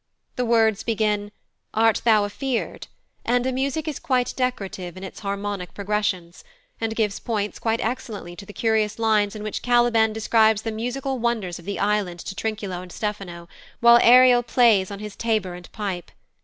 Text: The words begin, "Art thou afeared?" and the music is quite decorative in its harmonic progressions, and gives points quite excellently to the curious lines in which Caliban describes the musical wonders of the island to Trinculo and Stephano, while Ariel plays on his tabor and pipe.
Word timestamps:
The 0.35 0.45
words 0.45 0.81
begin, 0.81 1.31
"Art 1.75 2.01
thou 2.03 2.23
afeared?" 2.25 2.87
and 3.23 3.45
the 3.45 3.51
music 3.51 3.87
is 3.87 3.99
quite 3.99 4.33
decorative 4.35 4.97
in 4.97 5.03
its 5.03 5.19
harmonic 5.19 5.75
progressions, 5.75 6.43
and 6.79 6.95
gives 6.95 7.19
points 7.19 7.59
quite 7.59 7.79
excellently 7.79 8.35
to 8.37 8.45
the 8.47 8.51
curious 8.51 8.97
lines 8.97 9.35
in 9.35 9.43
which 9.43 9.61
Caliban 9.61 10.11
describes 10.11 10.63
the 10.63 10.71
musical 10.71 11.19
wonders 11.19 11.59
of 11.59 11.65
the 11.65 11.77
island 11.77 12.19
to 12.21 12.33
Trinculo 12.33 12.81
and 12.81 12.91
Stephano, 12.91 13.47
while 13.79 13.99
Ariel 14.01 14.41
plays 14.41 14.89
on 14.89 14.97
his 14.97 15.15
tabor 15.15 15.53
and 15.53 15.71
pipe. 15.71 16.09